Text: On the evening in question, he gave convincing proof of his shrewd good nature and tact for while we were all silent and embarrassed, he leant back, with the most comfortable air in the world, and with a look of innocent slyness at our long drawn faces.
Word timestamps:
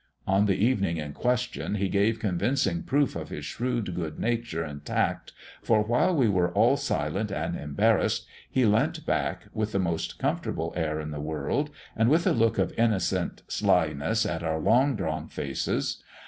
On 0.25 0.47
the 0.47 0.55
evening 0.55 0.97
in 0.97 1.13
question, 1.13 1.75
he 1.75 1.87
gave 1.87 2.17
convincing 2.19 2.81
proof 2.81 3.15
of 3.15 3.29
his 3.29 3.45
shrewd 3.45 3.93
good 3.93 4.17
nature 4.17 4.63
and 4.63 4.83
tact 4.83 5.31
for 5.61 5.83
while 5.83 6.15
we 6.15 6.27
were 6.27 6.51
all 6.53 6.75
silent 6.75 7.31
and 7.31 7.55
embarrassed, 7.55 8.25
he 8.49 8.65
leant 8.65 9.05
back, 9.05 9.43
with 9.53 9.73
the 9.73 9.77
most 9.79 10.17
comfortable 10.17 10.73
air 10.75 10.99
in 10.99 11.11
the 11.11 11.21
world, 11.21 11.69
and 11.95 12.09
with 12.09 12.25
a 12.25 12.31
look 12.31 12.57
of 12.57 12.73
innocent 12.79 13.43
slyness 13.47 14.25
at 14.25 14.41
our 14.41 14.57
long 14.59 14.95
drawn 14.95 15.27
faces. 15.27 16.01